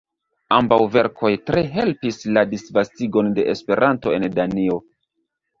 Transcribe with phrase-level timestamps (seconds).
[0.55, 4.81] Ambaŭ verkoj tre helpis la disvastigon de Esperanto en Danio.